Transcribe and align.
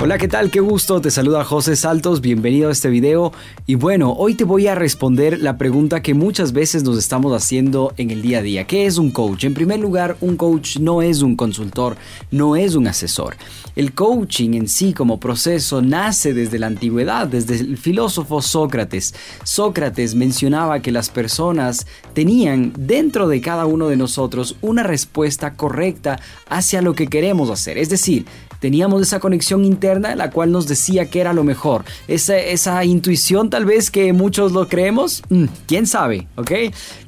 Hola, 0.00 0.16
¿qué 0.16 0.28
tal? 0.28 0.52
Qué 0.52 0.60
gusto, 0.60 1.00
te 1.00 1.10
saluda 1.10 1.44
José 1.44 1.74
Saltos, 1.74 2.20
bienvenido 2.20 2.68
a 2.68 2.72
este 2.72 2.88
video. 2.88 3.32
Y 3.66 3.74
bueno, 3.74 4.12
hoy 4.12 4.36
te 4.36 4.44
voy 4.44 4.68
a 4.68 4.76
responder 4.76 5.40
la 5.40 5.58
pregunta 5.58 6.02
que 6.02 6.14
muchas 6.14 6.52
veces 6.52 6.84
nos 6.84 6.96
estamos 6.96 7.32
haciendo 7.32 7.92
en 7.96 8.12
el 8.12 8.22
día 8.22 8.38
a 8.38 8.42
día. 8.42 8.64
¿Qué 8.64 8.86
es 8.86 8.96
un 8.96 9.10
coach? 9.10 9.42
En 9.42 9.54
primer 9.54 9.80
lugar, 9.80 10.16
un 10.20 10.36
coach 10.36 10.78
no 10.78 11.02
es 11.02 11.22
un 11.22 11.34
consultor, 11.34 11.96
no 12.30 12.54
es 12.54 12.76
un 12.76 12.86
asesor. 12.86 13.34
El 13.74 13.92
coaching 13.92 14.54
en 14.54 14.68
sí 14.68 14.92
como 14.92 15.18
proceso 15.18 15.82
nace 15.82 16.32
desde 16.32 16.60
la 16.60 16.68
antigüedad, 16.68 17.26
desde 17.26 17.56
el 17.56 17.76
filósofo 17.76 18.40
Sócrates. 18.40 19.16
Sócrates 19.42 20.14
mencionaba 20.14 20.80
que 20.80 20.92
las 20.92 21.10
personas 21.10 21.88
tenían 22.12 22.72
dentro 22.78 23.26
de 23.26 23.40
cada 23.40 23.66
uno 23.66 23.88
de 23.88 23.96
nosotros 23.96 24.54
una 24.60 24.84
respuesta 24.84 25.54
correcta 25.54 26.20
hacia 26.48 26.82
lo 26.82 26.94
que 26.94 27.08
queremos 27.08 27.50
hacer. 27.50 27.78
Es 27.78 27.88
decir, 27.88 28.26
teníamos 28.60 29.02
esa 29.02 29.18
conexión 29.18 29.64
interna 29.64 29.87
la 29.96 30.30
cual 30.30 30.52
nos 30.52 30.68
decía 30.68 31.08
que 31.08 31.20
era 31.20 31.32
lo 31.32 31.44
mejor. 31.44 31.84
Esa, 32.06 32.38
esa 32.38 32.84
intuición 32.84 33.50
tal 33.50 33.64
vez 33.64 33.90
que 33.90 34.12
muchos 34.12 34.52
lo 34.52 34.68
creemos, 34.68 35.22
mm, 35.30 35.44
quién 35.66 35.86
sabe, 35.86 36.28
¿ok? 36.36 36.52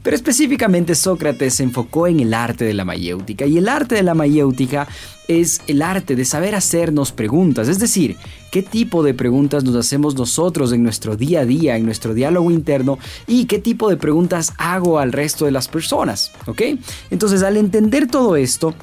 Pero 0.03 0.17
específicamente 0.17 0.95
Sócrates 0.95 1.55
se 1.55 1.63
enfocó 1.63 2.07
en 2.07 2.21
el 2.21 2.33
arte 2.33 2.65
de 2.65 2.75
la 2.75 2.85
mayéutica 2.85 3.45
y 3.47 3.59
el 3.59 3.69
arte 3.69 3.97
de 3.97 4.03
la 4.03 4.15
mayéutica 4.15 4.89
es 5.29 5.61
el 5.69 5.83
arte 5.83 6.17
de 6.17 6.25
saber 6.25 6.55
hacernos 6.55 7.13
preguntas, 7.13 7.69
es 7.69 7.79
decir, 7.79 8.17
qué 8.51 8.63
tipo 8.63 9.05
de 9.05 9.15
preguntas 9.15 9.63
nos 9.63 9.77
hacemos 9.77 10.17
nosotros 10.17 10.73
en 10.73 10.83
nuestro 10.83 11.17
día 11.17 11.41
a 11.41 11.45
día, 11.45 11.77
en 11.77 11.85
nuestro 11.85 12.15
diálogo 12.15 12.51
interno 12.51 12.99
y 13.29 13.45
qué 13.45 13.61
tipo 13.61 13.89
de 13.89 13.97
preguntas 13.97 14.53
hago 14.59 14.99
al 14.99 15.13
resto 15.13 15.45
de 15.45 15.53
las 15.53 15.69
personas, 15.69 16.33
¿ok? 16.47 16.63
Entonces 17.11 17.43
al 17.43 17.57
entender 17.57 18.09
todo 18.09 18.35
esto, 18.37 18.75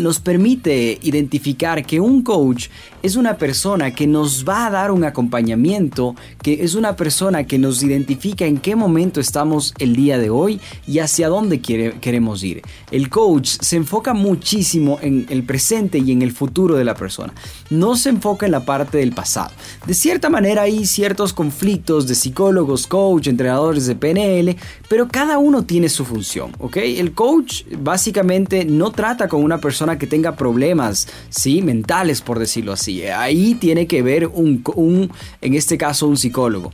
nos 0.00 0.20
permite 0.20 0.98
identificar 1.02 1.84
que 1.84 2.00
un 2.00 2.22
coach 2.22 2.68
es 3.02 3.16
una 3.16 3.36
persona 3.36 3.92
que 3.92 4.06
nos 4.06 4.44
va 4.48 4.66
a 4.66 4.70
dar 4.70 4.90
un 4.90 5.04
acompañamiento, 5.04 6.14
que 6.42 6.64
es 6.64 6.74
una 6.74 6.96
persona 6.96 7.44
que 7.44 7.58
nos 7.58 7.82
identifica 7.82 8.44
en 8.44 8.58
qué 8.58 8.76
momento 8.76 9.20
estamos 9.20 9.74
el 9.78 9.96
día 9.96 10.18
de 10.18 10.30
hoy 10.30 10.60
y 10.86 10.98
hacia 10.98 11.28
dónde 11.28 11.60
queremos 11.60 12.42
ir. 12.42 12.62
El 12.90 13.08
coach 13.08 13.56
se 13.60 13.76
enfoca 13.76 14.14
muchísimo 14.14 14.98
en 15.00 15.26
el 15.30 15.42
presente 15.44 15.98
y 15.98 16.12
en 16.12 16.22
el 16.22 16.32
futuro 16.32 16.76
de 16.76 16.84
la 16.84 16.94
persona. 16.94 17.32
No 17.70 17.96
se 17.96 18.10
enfoca 18.10 18.46
en 18.46 18.52
la 18.52 18.64
parte 18.64 18.98
del 18.98 19.12
pasado. 19.12 19.50
De 19.86 19.94
cierta 19.94 20.28
manera 20.28 20.62
hay 20.62 20.86
ciertos 20.86 21.32
conflictos 21.32 22.06
de 22.06 22.14
psicólogos, 22.14 22.86
coach, 22.86 23.28
entrenadores 23.28 23.86
de 23.86 23.94
PNL, 23.94 24.56
pero 24.88 25.08
cada 25.08 25.38
uno 25.38 25.64
tiene 25.64 25.88
su 25.88 26.04
función, 26.04 26.52
¿ok? 26.58 26.76
El 26.76 27.12
coach 27.12 27.64
básicamente 27.78 28.64
no 28.64 28.90
trata 28.90 29.28
con 29.28 29.42
una 29.42 29.58
persona 29.58 29.89
que 29.98 30.06
tenga 30.06 30.36
problemas, 30.36 31.08
¿sí? 31.28 31.62
Mentales, 31.62 32.20
por 32.20 32.38
decirlo 32.38 32.72
así 32.72 33.02
Ahí 33.02 33.54
tiene 33.54 33.86
que 33.86 34.02
ver 34.02 34.26
un, 34.26 34.62
un, 34.74 35.10
en 35.40 35.54
este 35.54 35.78
caso, 35.78 36.06
un 36.06 36.16
psicólogo 36.16 36.72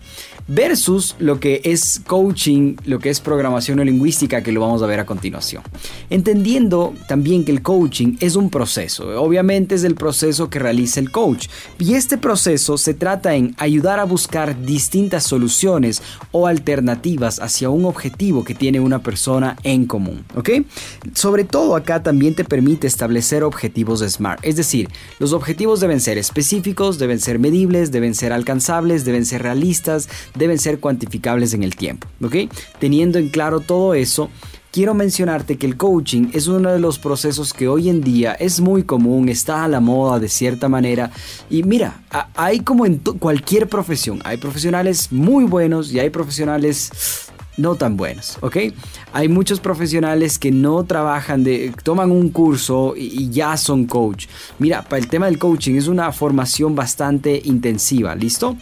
versus 0.49 1.17
lo 1.19 1.41
que 1.41 1.61
es 1.65 2.01
coaching, 2.07 2.77
lo 2.85 2.99
que 2.99 3.11
es 3.11 3.21
programación 3.21 3.81
lingüística, 3.85 4.43
que 4.43 4.53
lo 4.53 4.61
vamos 4.61 4.83
a 4.83 4.87
ver 4.87 5.01
a 5.01 5.07
continuación. 5.07 5.63
Entendiendo 6.11 6.95
también 7.09 7.45
que 7.45 7.53
el 7.53 7.63
coaching 7.63 8.17
es 8.21 8.37
un 8.37 8.51
proceso, 8.51 9.21
obviamente 9.21 9.75
es 9.75 9.85
el 9.85 9.95
proceso 9.95 10.49
que 10.49 10.59
realiza 10.59 11.01
el 11.01 11.11
coach, 11.11 11.49
y 11.79 11.95
este 11.95 12.19
proceso 12.19 12.79
se 12.79 12.95
trata 12.95 13.35
en 13.35 13.55
ayudar 13.59 14.01
a 14.01 14.05
buscar 14.05 14.65
distintas 14.65 15.25
soluciones 15.25 16.03
o 16.33 16.47
alternativas 16.47 17.41
hacia 17.41 17.71
un 17.71 17.85
objetivo 17.85 18.45
que 18.45 18.55
tiene 18.55 18.81
una 18.81 19.03
persona 19.03 19.57
en 19.63 19.87
común, 19.87 20.25
¿ok? 20.35 20.51
Sobre 21.15 21.45
todo 21.45 21.77
acá 21.77 22.03
también 22.03 22.35
te 22.35 22.45
permite 22.45 22.87
establecer 22.87 23.43
objetivos 23.43 24.01
SMART, 24.01 24.45
es 24.45 24.57
decir, 24.57 24.89
los 25.19 25.33
objetivos 25.33 25.81
deben 25.81 26.01
ser 26.01 26.19
específicos, 26.19 26.99
deben 26.99 27.21
ser 27.21 27.39
medibles, 27.39 27.91
deben 27.93 28.15
ser 28.15 28.33
alcanzables, 28.33 29.05
deben 29.05 29.27
ser 29.27 29.43
realistas, 29.43 30.09
deben 30.37 30.59
ser 30.59 30.81
cuantificables 30.81 31.55
en 31.55 31.63
el 31.63 31.77
tiempo, 31.77 32.09
¿ok? 32.23 32.51
Teniendo 32.79 33.19
en 33.19 33.29
claro 33.29 33.61
todo 33.61 33.95
eso, 33.95 34.31
quiero 34.71 34.93
mencionarte 34.93 35.57
que 35.57 35.67
el 35.67 35.77
coaching 35.77 36.29
es 36.35 36.49
uno 36.49 36.71
de 36.71 36.79
los 36.79 36.99
procesos 36.99 37.55
que 37.55 37.67
hoy 37.67 37.89
en 37.89 38.03
día 38.03 38.33
es 38.33 38.61
muy 38.61 38.83
común, 38.83 39.29
está 39.29 39.65
a 39.65 39.69
la 39.69 39.81
moda 39.81 40.19
de 40.19 40.29
cierta 40.29 40.69
manera. 40.69 41.11
Y 41.49 41.63
mira, 41.63 42.03
hay 42.35 42.61
como 42.61 42.85
en 42.85 42.99
cualquier 42.99 43.69
profesión, 43.69 44.21
hay 44.25 44.37
profesionales 44.37 45.11
muy 45.13 45.45
buenos 45.45 45.93
y 45.93 45.99
hay 45.99 46.11
profesionales 46.11 47.31
no 47.57 47.75
tan 47.75 47.97
buenos, 47.97 48.39
¿ok? 48.41 48.57
Hay 49.13 49.29
muchos 49.29 49.61
profesionales 49.61 50.39
que 50.39 50.51
no 50.51 50.85
trabajan 50.85 51.43
de, 51.43 51.73
toman 51.83 52.11
un 52.11 52.29
curso 52.31 52.95
y, 52.97 53.31
ya 53.31 53.57
son 53.57 53.87
coach. 53.87 54.27
Mira, 54.59 54.83
para 54.83 54.99
el 54.99 55.09
tema 55.09 55.27
del 55.27 55.39
coaching 55.39 55.75
es 55.75 55.89
una 55.89 56.13
formación 56.13 56.75
bastante 56.75 57.41
intensiva, 57.45 58.15
¿listo? 58.15 58.57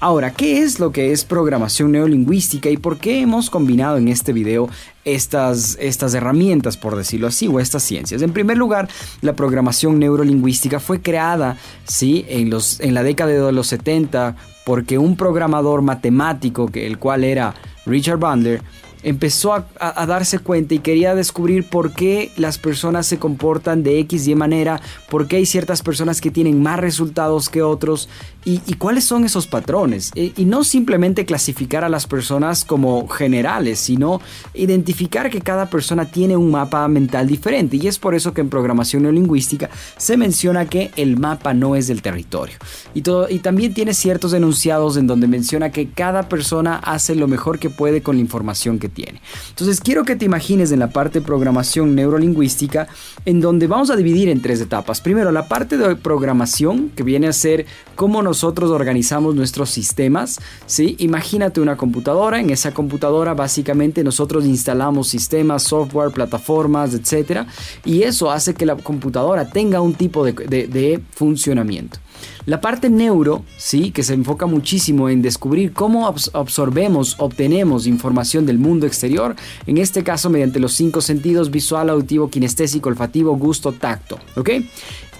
Ahora, 0.00 0.32
¿qué 0.32 0.62
es 0.62 0.80
lo 0.80 0.92
que 0.92 1.12
es 1.12 1.24
programación 1.24 1.92
neurolingüística 1.92 2.70
y 2.70 2.76
por 2.76 2.98
qué 2.98 3.20
hemos 3.20 3.50
combinado 3.50 3.98
en 3.98 4.08
este 4.08 4.32
video 4.32 4.68
estas, 5.04 5.76
estas 5.80 6.14
herramientas, 6.14 6.76
por 6.76 6.96
decirlo 6.96 7.28
así, 7.28 7.46
o 7.48 7.60
estas 7.60 7.82
ciencias? 7.82 8.22
En 8.22 8.32
primer 8.32 8.56
lugar, 8.56 8.88
la 9.20 9.34
programación 9.34 9.98
neurolingüística 9.98 10.80
fue 10.80 11.00
creada, 11.00 11.56
¿sí? 11.84 12.24
En, 12.28 12.50
en 12.80 12.94
la 12.94 13.02
década 13.02 13.30
de 13.30 13.52
los 13.52 13.68
70 13.68 14.36
porque 14.64 14.98
un 14.98 15.16
programador 15.16 15.82
matemático, 15.82 16.68
que, 16.68 16.86
el 16.86 16.98
cual 16.98 17.24
era 17.24 17.54
Richard 17.90 18.20
Bandler, 18.20 18.60
empezó 19.02 19.54
a, 19.54 20.06
darse 20.06 20.38
cuenta 20.38 20.74
y 20.74 20.80
quería 20.80 21.14
descubrir 21.14 21.68
por 21.68 21.92
qué 21.92 22.32
las 22.36 22.58
personas 22.58 23.06
se 23.06 23.18
comportan 23.18 23.82
de 23.82 23.98
X 24.00 24.26
y 24.28 24.34
manera, 24.34 24.80
por 25.08 25.28
qué 25.28 25.36
hay 25.36 25.46
ciertas 25.46 25.82
personas 25.82 26.20
que 26.20 26.30
tienen 26.30 26.62
más 26.62 26.78
resultados 26.80 27.48
que 27.48 27.62
otros 27.62 28.08
y, 28.44 28.58
cuáles 28.74 29.04
son 29.04 29.24
esos 29.24 29.46
patrones. 29.46 30.12
E, 30.14 30.32
y, 30.36 30.44
no 30.44 30.64
simplemente 30.64 31.26
clasificar 31.26 31.84
a 31.84 31.88
las 31.88 32.06
personas 32.06 32.64
como 32.64 33.06
generales, 33.08 33.78
sino 33.78 34.20
identificar 34.54 35.30
que 35.30 35.40
cada 35.40 35.68
persona 35.68 36.10
tiene 36.10 36.36
un 36.36 36.50
mapa 36.50 36.88
mental 36.88 37.26
diferente. 37.26 37.76
Y 37.76 37.86
es 37.86 37.98
por 37.98 38.14
eso 38.14 38.32
que 38.32 38.40
en 38.40 38.48
programación 38.48 39.02
neolingüística 39.02 39.68
se 39.96 40.16
menciona 40.16 40.66
que 40.66 40.90
el 40.96 41.18
mapa 41.18 41.52
no 41.52 41.76
es 41.76 41.86
del 41.86 42.02
territorio. 42.02 42.56
Y, 42.94 43.02
todo, 43.02 43.28
y 43.28 43.40
también 43.40 43.74
tiene 43.74 43.94
ciertos 43.94 44.32
enunciados 44.32 44.96
en 44.96 45.06
donde 45.06 45.26
menciona 45.26 45.70
que 45.70 45.90
cada 45.90 46.28
persona 46.28 46.76
hace 46.76 47.14
lo 47.14 47.28
mejor 47.28 47.58
que 47.58 47.70
puede 47.70 48.02
con 48.02 48.16
la 48.16 48.22
información 48.22 48.78
que 48.78 48.89
tiene. 48.90 49.20
Entonces 49.48 49.80
quiero 49.80 50.04
que 50.04 50.16
te 50.16 50.24
imagines 50.24 50.72
en 50.72 50.78
la 50.78 50.90
parte 50.90 51.20
de 51.20 51.26
programación 51.26 51.94
neurolingüística 51.94 52.88
en 53.24 53.40
donde 53.40 53.66
vamos 53.66 53.90
a 53.90 53.96
dividir 53.96 54.28
en 54.28 54.42
tres 54.42 54.60
etapas. 54.60 55.00
Primero, 55.00 55.32
la 55.32 55.48
parte 55.48 55.76
de 55.76 55.96
programación 55.96 56.90
que 56.90 57.02
viene 57.02 57.28
a 57.28 57.32
ser 57.32 57.66
cómo 57.94 58.22
nosotros 58.22 58.70
organizamos 58.70 59.34
nuestros 59.34 59.70
sistemas. 59.70 60.40
¿sí? 60.66 60.96
Imagínate 60.98 61.60
una 61.60 61.76
computadora, 61.76 62.40
en 62.40 62.50
esa 62.50 62.72
computadora 62.72 63.34
básicamente 63.34 64.04
nosotros 64.04 64.44
instalamos 64.44 65.08
sistemas, 65.08 65.62
software, 65.62 66.10
plataformas, 66.10 66.94
etc. 66.94 67.46
Y 67.84 68.02
eso 68.02 68.30
hace 68.30 68.54
que 68.54 68.66
la 68.66 68.76
computadora 68.76 69.50
tenga 69.50 69.80
un 69.80 69.94
tipo 69.94 70.24
de 70.24 71.02
funcionamiento. 71.12 71.98
La 72.46 72.60
parte 72.60 72.88
neuro, 72.88 73.44
sí, 73.56 73.90
que 73.90 74.02
se 74.02 74.14
enfoca 74.14 74.46
muchísimo 74.46 75.08
en 75.08 75.22
descubrir 75.22 75.72
cómo 75.72 76.06
absorbemos, 76.06 77.16
obtenemos 77.18 77.86
información 77.86 78.46
del 78.46 78.58
mundo 78.58 78.86
exterior, 78.86 79.36
en 79.66 79.78
este 79.78 80.02
caso 80.02 80.30
mediante 80.30 80.58
los 80.58 80.72
cinco 80.72 81.00
sentidos 81.00 81.50
visual, 81.50 81.90
auditivo, 81.90 82.30
kinestésico, 82.30 82.88
olfativo, 82.88 83.36
gusto, 83.36 83.72
tacto, 83.72 84.18
¿ok? 84.36 84.50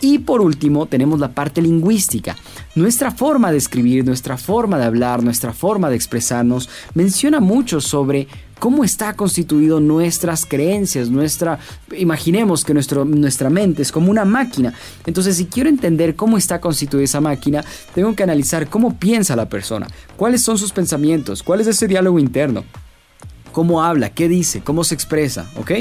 Y 0.02 0.20
por 0.20 0.40
último, 0.40 0.86
tenemos 0.86 1.20
la 1.20 1.32
parte 1.32 1.60
lingüística. 1.60 2.34
Nuestra 2.74 3.10
forma 3.10 3.52
de 3.52 3.58
escribir, 3.58 4.04
nuestra 4.04 4.38
forma 4.38 4.78
de 4.78 4.86
hablar, 4.86 5.22
nuestra 5.22 5.52
forma 5.52 5.90
de 5.90 5.96
expresarnos 5.96 6.70
menciona 6.94 7.38
mucho 7.38 7.82
sobre 7.82 8.26
cómo 8.60 8.84
está 8.84 9.14
constituido 9.14 9.80
nuestras 9.80 10.46
creencias, 10.46 11.10
nuestra 11.10 11.58
imaginemos 11.96 12.64
que 12.64 12.74
nuestro, 12.74 13.04
nuestra 13.04 13.50
mente 13.50 13.82
es 13.82 13.90
como 13.90 14.10
una 14.10 14.24
máquina. 14.24 14.72
Entonces, 15.06 15.36
si 15.36 15.46
quiero 15.46 15.68
entender 15.68 16.14
cómo 16.14 16.38
está 16.38 16.60
constituida 16.60 17.04
esa 17.04 17.20
máquina, 17.20 17.64
tengo 17.94 18.14
que 18.14 18.22
analizar 18.22 18.68
cómo 18.68 18.96
piensa 18.96 19.34
la 19.34 19.48
persona, 19.48 19.88
cuáles 20.16 20.42
son 20.42 20.58
sus 20.58 20.70
pensamientos, 20.72 21.42
cuál 21.42 21.60
es 21.60 21.66
ese 21.66 21.88
diálogo 21.88 22.20
interno 22.20 22.62
cómo 23.52 23.82
habla, 23.82 24.10
qué 24.10 24.28
dice, 24.28 24.60
cómo 24.60 24.84
se 24.84 24.94
expresa, 24.94 25.50
¿ok? 25.56 25.72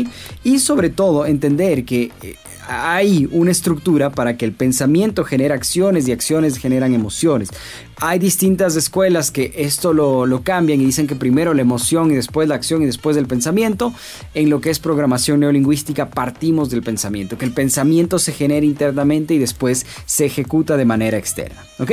Y 0.44 0.58
sobre 0.58 0.90
todo 0.90 1.28
entender 1.28 1.86
que 1.86 2.12
eh, 2.24 2.36
hay 2.69 3.27
una 3.31 3.51
estructura 3.51 4.12
para 4.12 4.38
que 4.38 4.45
el 4.45 4.51
pensamiento 4.51 5.24
genere 5.24 5.54
acciones 5.54 6.07
y 6.07 6.12
acciones 6.12 6.57
generan 6.57 6.94
emociones. 6.94 7.50
Hay 7.98 8.19
distintas 8.19 8.75
escuelas 8.75 9.31
que 9.31 9.51
esto 9.57 9.92
lo, 9.92 10.25
lo, 10.25 10.44
cambian 10.44 10.80
y 10.80 10.86
dicen 10.86 11.07
que 11.07 11.16
primero 11.16 11.54
la 11.54 11.62
emoción 11.62 12.12
y 12.12 12.16
después 12.16 12.48
la 12.48 12.56
acción 12.56 12.83
y 12.83 12.86
después 12.86 13.18
el 13.18 13.25
pensamiento. 13.25 13.94
En 14.36 14.50
lo 14.50 14.62
que 14.62 14.69
es 14.69 14.80
programación 14.80 15.39
neolingüística 15.39 16.12
partimos 16.12 16.69
del 16.69 16.83
pensamiento, 16.83 17.38
que 17.38 17.45
el 17.45 17.54
pensamiento 17.54 18.19
se 18.19 18.31
genera 18.31 18.66
internamente 18.66 19.33
y 19.33 19.39
después 19.39 19.86
se 20.06 20.27
ejecuta 20.27 20.77
de 20.77 20.86
manera 20.86 21.18
externa. 21.18 21.62
¿Ok? 21.80 21.92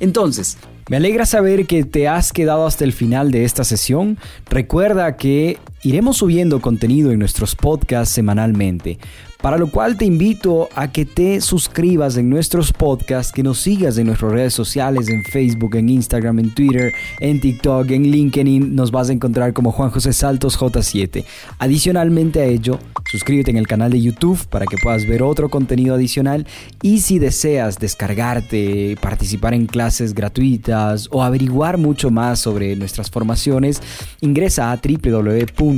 Entonces, 0.00 0.56
me 0.88 0.96
alegra 0.96 1.24
saber 1.24 1.66
que 1.66 1.84
te 1.84 2.08
has 2.08 2.32
quedado 2.32 2.66
hasta 2.66 2.84
el 2.84 2.92
final 2.92 3.30
de 3.30 3.44
esta 3.44 3.64
sesión. 3.64 4.18
Recuerda 4.50 5.16
que 5.16 5.58
iremos 5.84 6.16
subiendo 6.16 6.60
contenido 6.60 7.12
en 7.12 7.18
nuestros 7.18 7.54
podcasts 7.54 8.14
semanalmente 8.14 8.98
para 9.44 9.58
lo 9.58 9.66
cual 9.66 9.98
te 9.98 10.06
invito 10.06 10.70
a 10.74 10.90
que 10.90 11.04
te 11.04 11.42
suscribas 11.42 12.16
en 12.16 12.30
nuestros 12.30 12.72
podcasts, 12.72 13.30
que 13.30 13.42
nos 13.42 13.60
sigas 13.60 13.98
en 13.98 14.06
nuestras 14.06 14.32
redes 14.32 14.54
sociales, 14.54 15.10
en 15.10 15.22
Facebook, 15.22 15.76
en 15.76 15.90
Instagram, 15.90 16.38
en 16.38 16.54
Twitter, 16.54 16.94
en 17.20 17.42
TikTok, 17.42 17.90
en 17.90 18.04
LinkedIn, 18.04 18.74
nos 18.74 18.90
vas 18.90 19.10
a 19.10 19.12
encontrar 19.12 19.52
como 19.52 19.70
Juan 19.70 19.90
José 19.90 20.14
Saltos 20.14 20.58
J7. 20.58 21.26
Adicionalmente 21.58 22.40
a 22.40 22.46
ello, 22.46 22.78
suscríbete 23.12 23.50
en 23.50 23.58
el 23.58 23.66
canal 23.66 23.92
de 23.92 24.00
YouTube 24.00 24.42
para 24.46 24.64
que 24.64 24.78
puedas 24.82 25.06
ver 25.06 25.22
otro 25.22 25.50
contenido 25.50 25.94
adicional 25.94 26.46
y 26.80 27.00
si 27.00 27.18
deseas 27.18 27.78
descargarte, 27.78 28.96
participar 29.02 29.52
en 29.52 29.66
clases 29.66 30.14
gratuitas 30.14 31.06
o 31.10 31.22
averiguar 31.22 31.76
mucho 31.76 32.10
más 32.10 32.40
sobre 32.40 32.76
nuestras 32.76 33.10
formaciones, 33.10 33.82
ingresa 34.22 34.72
a 34.72 34.78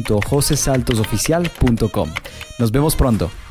www.josesaltosoficial.com. 0.03 2.13
Nos 2.59 2.71
vemos 2.71 2.97
pronto. 2.97 3.46